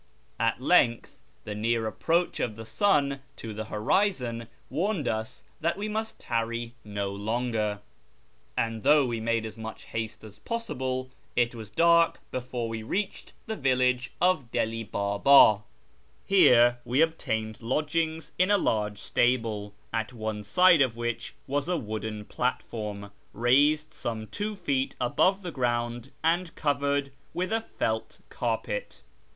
At 0.39 0.59
length 0.59 1.21
the 1.43 1.53
near 1.53 1.85
approach 1.85 2.39
of 2.39 2.55
the 2.55 2.65
sun 2.65 3.19
to 3.35 3.53
the 3.53 3.65
horizon 3.65 4.47
warned 4.67 5.07
us 5.07 5.43
that 5.59 5.77
we 5.77 5.87
must 5.87 6.17
tarry 6.19 6.73
no 6.83 7.11
longer; 7.13 7.81
and 8.57 8.81
though 8.81 9.05
we 9.05 9.19
made 9.19 9.45
as 9.45 9.57
much 9.57 9.83
haste 9.83 10.23
as 10.23 10.39
possible, 10.39 11.11
it 11.35 11.53
was 11.53 11.69
dark 11.69 12.19
before 12.31 12.67
we 12.67 12.81
reached 12.81 13.33
the 13.45 13.55
village 13.55 14.11
of 14.19 14.49
Deli 14.49 14.83
Baba. 14.83 15.61
Here 16.25 16.79
we 16.83 17.01
obtained 17.01 17.61
lodgings 17.61 18.31
in 18.39 18.49
a 18.49 18.57
large 18.57 18.97
stable, 18.97 19.71
at 19.93 20.13
one 20.13 20.41
side 20.43 20.81
of 20.81 20.97
which 20.97 21.35
was 21.45 21.67
a 21.67 21.77
wooden 21.77 22.25
platform, 22.25 23.11
raised 23.33 23.93
some 23.93 24.25
two 24.25 24.55
feet 24.55 24.95
above 24.99 25.43
the 25.43 25.51
ground 25.51 26.11
and 26.23 26.55
covered 26.55 27.11
with 27.35 27.53
a 27.53 27.61
felt 27.61 28.17
carpet. 28.29 29.01